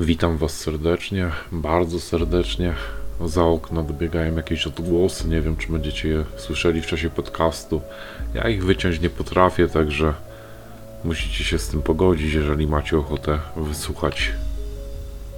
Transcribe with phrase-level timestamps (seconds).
[0.00, 2.74] Witam Was serdecznie, bardzo serdecznie.
[3.24, 7.80] Za okno dobiegają jakieś odgłosy, nie wiem czy będziecie je słyszeli w czasie podcastu.
[8.34, 10.14] Ja ich wyciąć nie potrafię, także
[11.04, 14.32] musicie się z tym pogodzić, jeżeli macie ochotę wysłuchać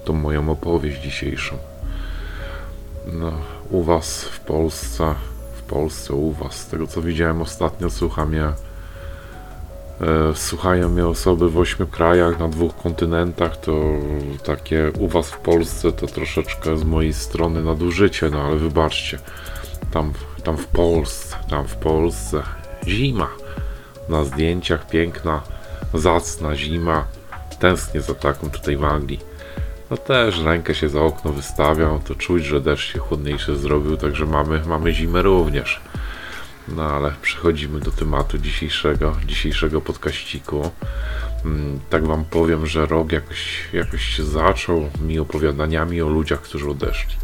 [0.05, 1.57] tą moją opowieść dzisiejszą.
[3.13, 3.31] No,
[3.69, 5.15] u Was w Polsce,
[5.57, 8.68] w Polsce, u Was, z tego co widziałem ostatnio, słucha mnie E,
[10.35, 13.73] Słuchają mnie osoby w ośmiu krajach, na dwóch kontynentach, to
[14.43, 19.19] takie u was w Polsce to troszeczkę z mojej strony nadużycie, no ale wybaczcie.
[19.91, 20.13] Tam,
[20.43, 22.43] tam w Polsce, tam w Polsce
[22.87, 23.27] zima.
[24.09, 25.41] Na zdjęciach piękna,
[25.93, 27.05] zacna zima.
[27.59, 29.19] Tęsknię za taką tutaj w Anglii.
[29.91, 34.25] No też rękę się za okno wystawiam, to czuć, że deszcz się chłodniejszy zrobił, także
[34.25, 35.81] mamy, mamy zimę również.
[36.75, 40.71] No ale przechodzimy do tematu dzisiejszego, dzisiejszego podkaściku.
[41.45, 46.69] Mm, Tak wam powiem, że rok jakoś, jakoś się zaczął mi opowiadaniami o ludziach, którzy
[46.69, 47.15] odeszli.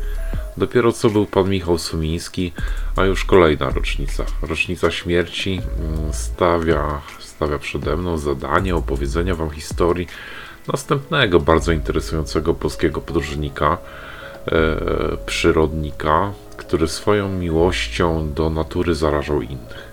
[0.58, 2.54] Dopiero co był pan Michał Sumiński,
[2.96, 4.26] a już kolejna rocznica.
[4.42, 10.08] Rocznica śmierci mm, stawia, stawia przede mną zadanie opowiedzenia wam historii
[10.74, 13.78] następnego bardzo interesującego polskiego podróżnika,
[14.48, 14.78] e,
[15.26, 19.92] przyrodnika, który swoją miłością do natury zarażał innych.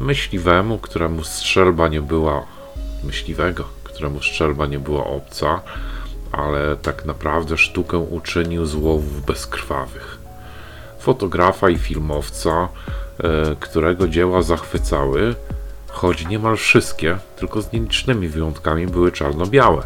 [0.00, 2.46] Myśliwemu, któremu strzelba nie była
[3.04, 5.60] myśliwego, któremu strzelba nie była obca,
[6.32, 10.18] ale tak naprawdę sztukę uczynił z łowów bezkrwawych.
[10.98, 12.68] Fotografa i filmowca,
[13.18, 15.34] e, którego dzieła zachwycały,
[15.88, 19.82] choć niemal wszystkie, tylko z nielicznymi wyjątkami były czarno-białe,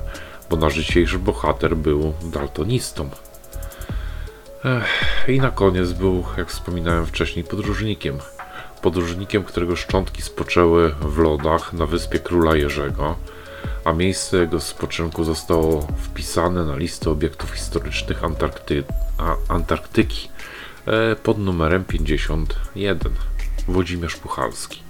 [0.51, 3.11] bo nasz dzisiejszy bohater był daltonistą.
[4.67, 8.19] Ech, I na koniec był, jak wspominałem wcześniej, podróżnikiem.
[8.83, 13.17] Podróżnikiem, którego szczątki spoczęły w lodach na wyspie Króla Jerzego,
[13.85, 18.85] a miejsce jego spoczynku zostało wpisane na listę obiektów historycznych Antarkty
[19.19, 20.29] a, Antarktyki
[20.87, 23.13] e, pod numerem 51.
[23.69, 24.83] Włodzimierz Puchalski.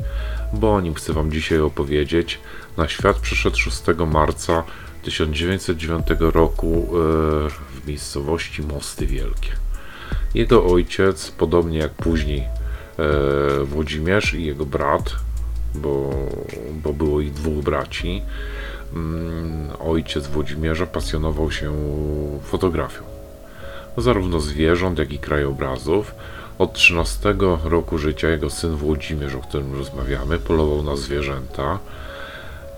[0.53, 2.41] Bo o nim chcę Wam dzisiaj opowiedzieć.
[2.77, 4.63] Na świat przyszedł 6 marca
[5.03, 6.91] 1909 roku e,
[7.51, 9.66] w miejscowości Mosty Wielkie.
[10.37, 15.15] Jego ojciec, podobnie jak później e, Włodzimierz i jego brat,
[15.75, 16.11] bo,
[16.83, 18.23] bo było ich dwóch braci,
[18.95, 21.73] mm, ojciec Włodzimierza pasjonował się
[22.45, 23.03] fotografią.
[23.97, 26.15] Zarówno zwierząt, jak i krajobrazów.
[26.59, 31.79] Od 13 roku życia jego syn Włodzimierz, o którym rozmawiamy, polował na zwierzęta,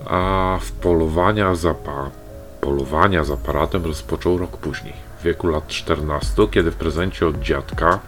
[0.05, 2.11] a w polowania za, pa-
[2.61, 7.99] polowania z aparatem rozpoczął rok później, w wieku lat 14, kiedy w prezencie od dziadka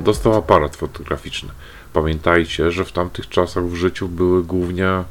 [0.00, 1.48] dostał aparat fotograficzny.
[1.92, 5.04] Pamiętajcie, że w tamtych czasach w życiu były głównie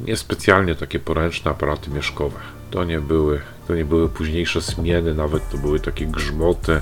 [0.00, 2.38] niespecjalnie takie poręczne aparaty mieszkowe.
[2.70, 6.80] To nie były, to nie były późniejsze smieny, nawet to były takie grzmoty.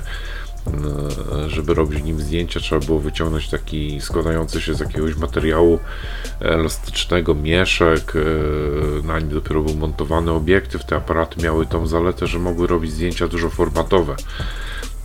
[0.67, 5.79] E, Żeby robić nim zdjęcia, trzeba było wyciągnąć taki składający się z jakiegoś materiału
[6.39, 8.13] elastycznego mieszek.
[8.15, 10.85] e, Na nim dopiero był montowany obiektyw.
[10.85, 14.15] Te aparaty miały tą zaletę, że mogły robić zdjęcia dużo formatowe.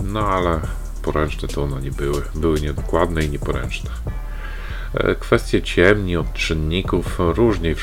[0.04, 0.60] No ale
[1.02, 2.22] poręczne to one nie były.
[2.34, 3.90] Były niedokładne i nieporęczne.
[4.94, 7.74] E, Kwestie ciemni od czynników różnie,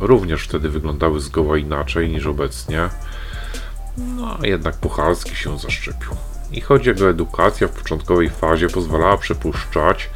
[0.00, 2.88] również wtedy wyglądały zgoła inaczej niż obecnie.
[3.98, 6.10] No, a jednak Puchalski się zaszczepił.
[6.52, 10.10] I choć jego edukacja w początkowej fazie pozwalała przypuszczać,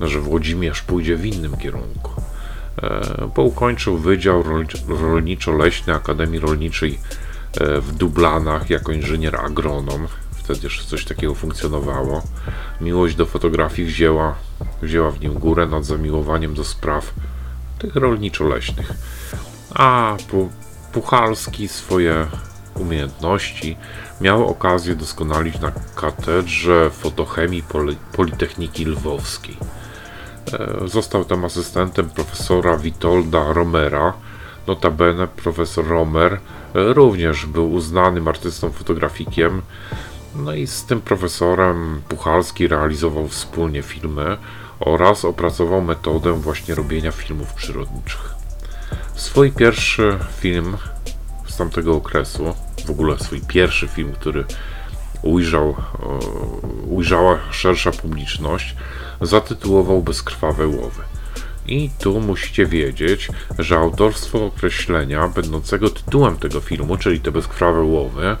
[0.00, 2.22] że Włodzimierz pójdzie w innym kierunku,
[2.82, 6.98] e, bo ukończył Wydział Rolniczo- Rolniczo-Leśny Akademii Rolniczej
[7.60, 10.08] e, w Dublanach jako inżynier agronom.
[10.36, 12.22] Wtedy jeszcze coś takiego funkcjonowało.
[12.80, 14.34] Miłość do fotografii wzięła,
[14.82, 17.14] wzięła w nim górę nad zamiłowaniem do spraw
[17.78, 18.92] tych rolniczo-leśnych.
[19.74, 20.48] A Pu-
[20.92, 22.26] Puchalski swoje
[22.80, 23.76] umiejętności
[24.20, 29.56] miał okazję doskonalić na katedrze fotochemii Poli- Politechniki Lwowskiej.
[30.52, 34.12] E, Został tam asystentem profesora Witolda Romera.
[34.66, 36.38] Notabene profesor Romer e,
[36.74, 39.62] również był uznanym artystą fotografikiem.
[40.36, 44.36] No i z tym profesorem Puchalski realizował wspólnie filmy
[44.80, 48.34] oraz opracował metodę właśnie robienia filmów przyrodniczych.
[49.14, 50.76] Swój pierwszy film
[51.58, 52.54] tamtego okresu,
[52.86, 54.44] w ogóle swój pierwszy film, który
[55.22, 55.76] ujrzał, e,
[56.86, 58.76] ujrzała szersza publiczność,
[59.20, 61.02] zatytułował Bezkrwawe łowy.
[61.66, 63.28] I tu musicie wiedzieć,
[63.58, 68.36] że autorstwo określenia będącego tytułem tego filmu, czyli te bezkrwawe łowy,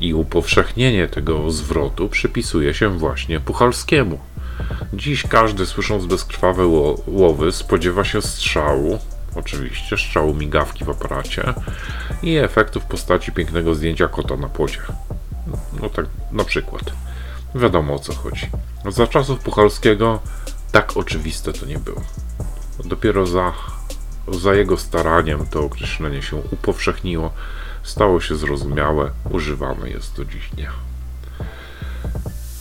[0.00, 4.18] i upowszechnienie tego zwrotu przypisuje się właśnie Puchalskiemu.
[4.92, 8.98] Dziś każdy słysząc bezkrwawe ło- łowy spodziewa się strzału,
[9.34, 11.54] oczywiście, strzału migawki w aparacie
[12.22, 14.80] i efektów w postaci pięknego zdjęcia kota na płocie.
[15.82, 16.82] No tak na przykład.
[17.54, 18.50] Wiadomo o co chodzi.
[18.88, 20.20] Za czasów Puchalskiego
[20.72, 22.00] tak oczywiste to nie było.
[22.84, 23.52] Dopiero za,
[24.28, 27.32] za jego staraniem to określenie się upowszechniło,
[27.82, 30.70] stało się zrozumiałe, używane jest do dziś dnia.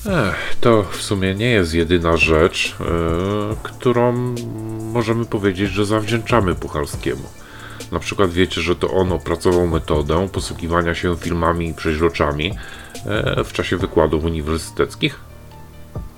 [0.05, 4.35] Ech, to w sumie nie jest jedyna rzecz, yy, którą
[4.89, 7.23] możemy powiedzieć, że zawdzięczamy Puchalskiemu.
[7.91, 12.53] Na przykład wiecie, że to on opracował metodę posługiwania się filmami i przeźroczami
[13.35, 15.19] yy, w czasie wykładów uniwersyteckich?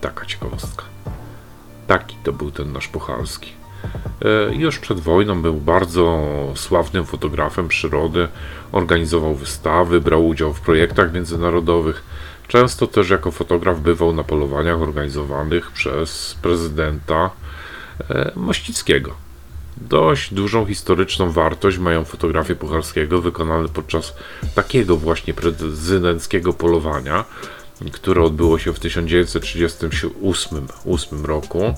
[0.01, 0.83] Taka ciekawostka.
[1.87, 3.53] Taki to był ten nasz Puchalski.
[4.21, 8.27] Yy, już przed wojną był bardzo sławnym fotografem przyrody,
[8.71, 12.03] organizował wystawy, brał udział w projektach międzynarodowych
[12.51, 17.29] Często też jako fotograf bywał na polowaniach organizowanych przez prezydenta e,
[18.35, 19.13] Mościckiego.
[19.77, 24.13] Dość dużą historyczną wartość mają fotografie Pucharskiego wykonane podczas
[24.55, 27.25] takiego właśnie prezydenckiego polowania,
[27.91, 31.73] które odbyło się w 1938 roku,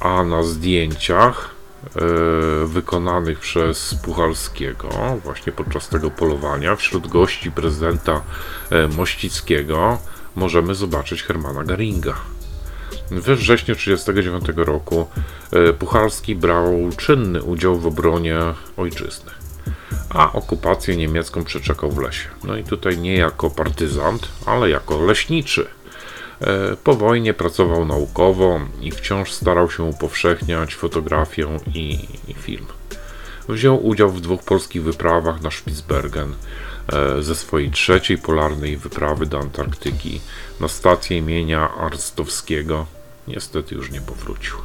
[0.00, 1.60] a na zdjęciach
[1.96, 4.88] E, wykonanych przez Puchalskiego
[5.24, 8.22] właśnie podczas tego polowania wśród gości prezydenta
[8.70, 9.98] e, Mościckiego
[10.36, 12.14] możemy zobaczyć Hermana Geringa.
[13.10, 15.06] We wrześniu 1939 roku
[15.52, 18.38] e, Puchalski brał czynny udział w obronie
[18.76, 19.30] ojczyzny,
[20.10, 22.28] a okupację niemiecką przeczekał w lesie.
[22.44, 25.66] No i tutaj nie jako partyzant, ale jako leśniczy.
[26.40, 31.98] E, po wojnie pracował naukowo i wciąż starał się upowszechniać fotografię i,
[32.28, 32.66] i film.
[33.48, 36.34] Wziął udział w dwóch polskich wyprawach na Spitsbergen
[36.92, 40.20] e, ze swojej trzeciej polarnej wyprawy do Antarktyki
[40.60, 42.86] na stację imienia Arstowskiego.
[43.28, 44.56] Niestety już nie powrócił.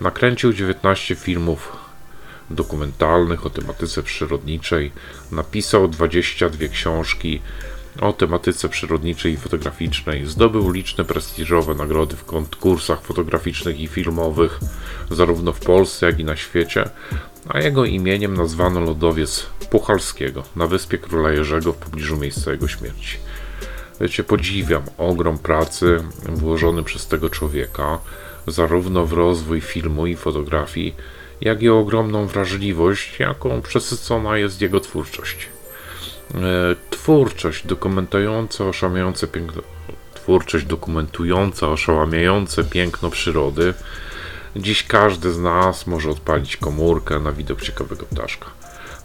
[0.00, 1.72] Nakręcił 19 filmów
[2.50, 4.92] dokumentalnych o tematyce przyrodniczej,
[5.32, 7.40] napisał 22 książki
[8.00, 10.26] o tematyce przyrodniczej i fotograficznej.
[10.26, 14.60] Zdobył liczne prestiżowe nagrody w konkursach fotograficznych i filmowych,
[15.10, 16.90] zarówno w Polsce, jak i na świecie,
[17.48, 23.18] a jego imieniem nazwano lodowiec Puchalskiego na wyspie Króla Jerzego w pobliżu miejsca jego śmierci.
[24.00, 27.98] Wiecie, podziwiam ogrom pracy włożony przez tego człowieka,
[28.46, 30.94] zarówno w rozwój filmu i fotografii,
[31.40, 35.48] jak i ogromną wrażliwość, jaką przesycona jest jego twórczość.
[36.34, 36.38] E,
[36.90, 39.62] twórczość dokumentująca oszałamiające piękno,
[40.14, 43.74] twórczość dokumentująca oszałamiające piękno przyrody.
[44.56, 48.46] Dziś każdy z nas może odpalić komórkę na widok ciekawego ptaszka.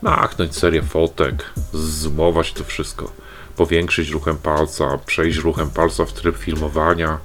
[0.02, 3.12] Machnąć serię fotek, zoomować to wszystko,
[3.56, 7.18] powiększyć ruchem palca, przejść ruchem palca w tryb filmowania,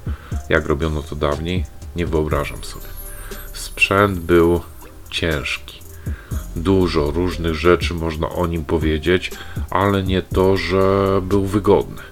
[0.48, 1.64] jak robiono to dawniej,
[1.96, 2.86] nie wyobrażam sobie.
[3.52, 4.60] Sprzęt był
[5.10, 5.80] ciężki
[6.56, 9.30] Dużo różnych rzeczy można o nim powiedzieć,
[9.70, 12.02] ale nie to, że był wygodny.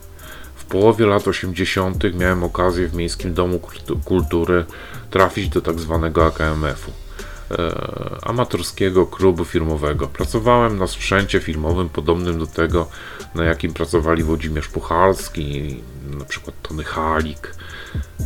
[0.57, 2.05] W połowie lat 80.
[2.15, 3.61] miałem okazję w Miejskim Domu
[4.05, 4.65] Kultury
[5.11, 7.08] trafić do tak zwanego AKMF-u.
[7.51, 10.07] E, amatorskiego klubu filmowego.
[10.07, 12.89] Pracowałem na sprzęcie filmowym podobnym do tego,
[13.35, 15.77] na jakim pracowali Włodzimierz Puchalski,
[16.19, 17.55] na przykład Tony Halik.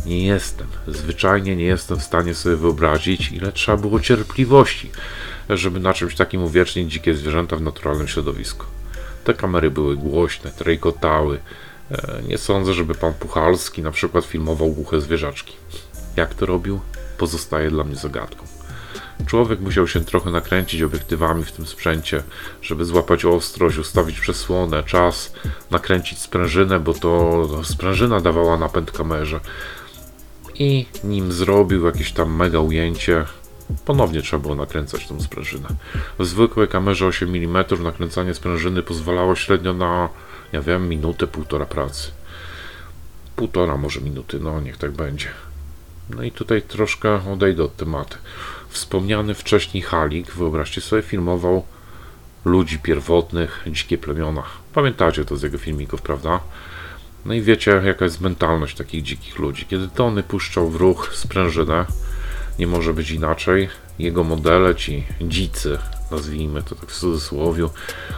[0.05, 4.91] Nie jestem, zwyczajnie nie jestem w stanie sobie wyobrazić, ile trzeba było cierpliwości,
[5.49, 8.65] żeby na czymś takim uwiecznić dzikie zwierzęta w naturalnym środowisku.
[9.23, 11.39] Te kamery były głośne, trejkotały.
[11.91, 15.55] E, nie sądzę, żeby pan Puchalski na przykład filmował głuche zwierzaczki.
[16.15, 16.79] Jak to robił?
[17.17, 18.45] Pozostaje dla mnie zagadką.
[19.25, 22.23] Człowiek musiał się trochę nakręcić obiektywami w tym sprzęcie,
[22.61, 25.33] żeby złapać ostrość, ustawić przesłonę, czas,
[25.71, 29.39] nakręcić sprężynę, bo to sprężyna dawała napęd kamerze.
[30.55, 33.25] I nim zrobił jakieś tam mega ujęcie,
[33.85, 35.67] ponownie trzeba było nakręcać tą sprężynę.
[36.19, 40.09] W zwykłej kamerze 8 mm nakręcanie sprężyny pozwalało średnio na,
[40.51, 42.11] ja wiem, minutę, półtora pracy.
[43.35, 45.27] Półtora może minuty, no niech tak będzie.
[46.09, 48.17] No i tutaj troszkę odejdę od tematu.
[48.73, 51.65] Wspomniany wcześniej Halik, wyobraźcie sobie, filmował
[52.45, 54.43] ludzi pierwotnych, dzikie plemiona.
[54.73, 56.39] Pamiętacie to z jego filmików, prawda?
[57.25, 59.65] No i wiecie, jaka jest mentalność takich dzikich ludzi.
[59.65, 61.85] Kiedy Tony puszczał w ruch sprężynę,
[62.59, 65.77] nie może być inaczej, jego modele, ci dzicy,
[66.11, 67.67] nazwijmy to tak w cudzysłowie,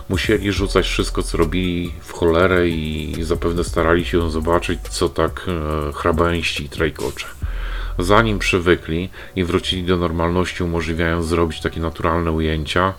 [0.09, 6.63] musieli rzucać wszystko, co robili w cholerę i zapewne starali się zobaczyć, co tak e,
[6.63, 7.25] i trajkocze
[7.99, 12.93] zanim przywykli i wrócili do normalności, umożliwiając zrobić takie naturalne ujęcia,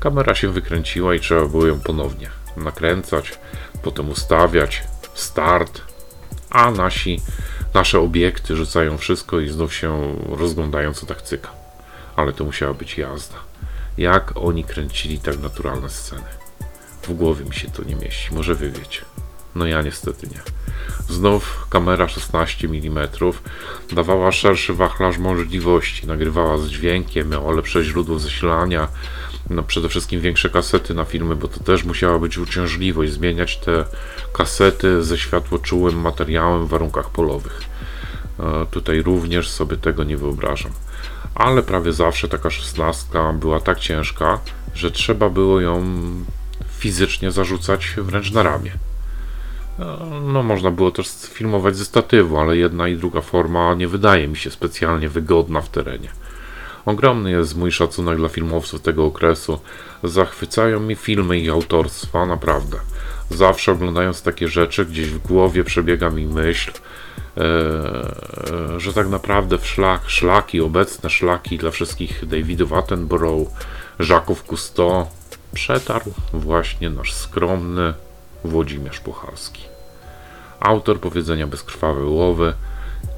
[0.00, 3.38] kamera się wykręciła i trzeba było ją ponownie nakręcać,
[3.82, 4.82] potem ustawiać,
[5.14, 5.80] start,
[6.50, 7.20] a nasi,
[7.74, 11.50] nasze obiekty rzucają wszystko i znów się rozglądają co tak cyka.
[12.16, 13.36] Ale to musiała być jazda.
[13.98, 16.22] jak oni kręcili tak naturalne sceny.
[17.02, 19.00] W głowie mi się to nie mieści, może wy wiecie.
[19.54, 20.40] No ja niestety nie.
[21.08, 23.08] Znów kamera 16 mm
[23.92, 28.88] dawała szerszy wachlarz możliwości, nagrywała z dźwiękiem, miała lepsze źródło zasilania,
[29.50, 33.84] no przede wszystkim większe kasety na filmy, bo to też musiała być uciążliwość, zmieniać te
[34.32, 37.60] kasety ze światłoczułym materiałem w warunkach polowych.
[38.40, 40.72] E, Tutaj również sobie tego nie wyobrażam.
[41.34, 44.40] Ale prawie zawsze taka szesnastka była tak ciężka,
[44.74, 45.84] że trzeba było ją
[46.78, 48.72] fizycznie zarzucać wręcz na ramię.
[50.22, 54.36] No, można było też filmować ze statywu, ale jedna i druga forma nie wydaje mi
[54.36, 56.08] się specjalnie wygodna w terenie.
[56.86, 59.60] Ogromny jest mój szacunek dla filmowców tego okresu.
[60.02, 62.78] Zachwycają mi filmy ich autorstwa, naprawdę.
[63.30, 66.72] Zawsze oglądając takie rzeczy, gdzieś w głowie przebiega mi myśl,
[67.36, 73.48] e, e, że tak naprawdę w szlak, szlaki, obecne szlaki dla wszystkich Davidów Attenborough,
[74.08, 75.06] Jacques Cousteau
[75.54, 77.94] przetarł właśnie nasz skromny
[78.44, 79.62] Włodzimierz Puchalski.
[80.60, 82.54] Autor powiedzenia bezkrwawe łowy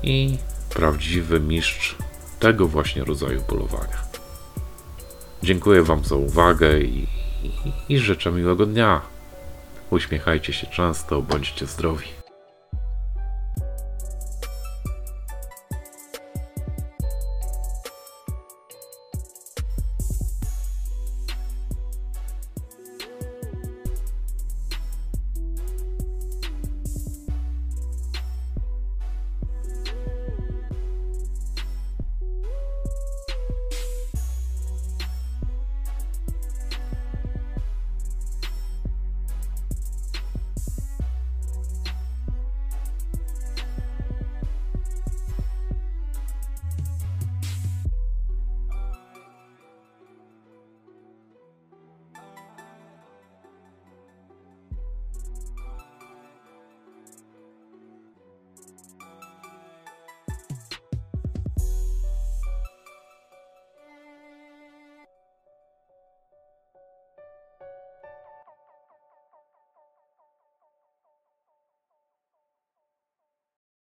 [0.02, 0.38] i
[0.71, 1.97] prawdziwy mistrz
[2.38, 4.04] tego właśnie rodzaju polowania.
[5.43, 7.09] Dziękuję Wam za uwagę i,
[7.43, 9.00] i, i życzę miłego dnia.
[9.90, 12.24] Uśmiechajcie się często, bądźcie zdrowi.